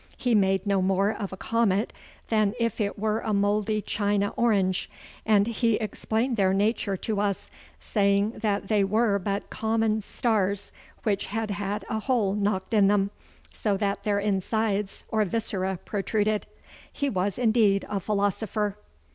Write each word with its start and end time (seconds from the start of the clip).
He 0.17 0.33
made 0.33 0.65
no 0.65 0.81
more 0.81 1.11
of 1.11 1.31
a 1.31 1.37
comet 1.37 1.93
than 2.29 2.55
if 2.59 2.81
it 2.81 2.97
were 2.97 3.19
a 3.19 3.35
mouldy 3.35 3.83
china 3.83 4.33
orange, 4.35 4.89
and 5.27 5.45
he 5.45 5.75
explained 5.75 6.37
their 6.37 6.55
nature 6.55 6.97
to 6.97 7.19
us, 7.21 7.51
saying 7.79 8.39
that 8.41 8.67
they 8.67 8.83
were 8.83 9.19
but 9.19 9.51
common 9.51 10.01
stars 10.01 10.71
which 11.03 11.27
had 11.27 11.51
had 11.51 11.85
a 11.87 11.99
hole 11.99 12.33
knocked 12.33 12.73
in 12.73 12.87
them, 12.87 13.11
so 13.53 13.77
that 13.77 14.01
their 14.01 14.17
insides 14.17 15.05
or 15.09 15.23
viscera 15.23 15.77
protruded. 15.85 16.47
He 16.91 17.07
was 17.07 17.37
indeed 17.37 17.85
a 17.87 17.99
philosopher! 17.99 18.79